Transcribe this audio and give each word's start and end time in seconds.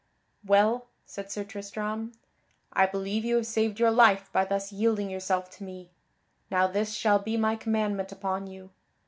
"Well," 0.43 0.87
said 1.05 1.31
Sir 1.31 1.43
Tristram, 1.43 2.13
"I 2.73 2.87
believe 2.87 3.23
you 3.23 3.35
have 3.35 3.45
saved 3.45 3.79
your 3.79 3.91
life 3.91 4.31
by 4.33 4.45
thus 4.45 4.71
yielding 4.71 5.11
yourself 5.11 5.51
to 5.57 5.63
me. 5.63 5.91
Now 6.49 6.65
this 6.65 6.95
shall 6.95 7.19
be 7.19 7.37
my 7.37 7.55
commandment 7.55 8.11
upon 8.11 8.47
you. 8.47 8.71